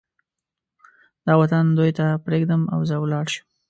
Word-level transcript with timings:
دا 1.25 1.33
وطن 1.41 1.63
دوی 1.77 1.91
ته 1.97 2.05
پرېږدم 2.25 2.61
او 2.73 2.79
زه 2.89 2.95
ولاړ 3.03 3.25
شم. 3.33 3.45